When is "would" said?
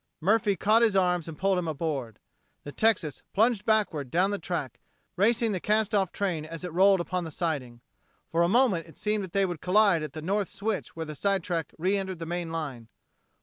9.45-9.61